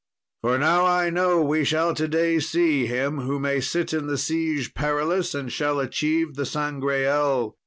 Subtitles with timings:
[0.41, 4.17] For now I know we shall to day see him who may sit in the
[4.17, 7.55] Siege Perilous, and shall achieve the Sangreal.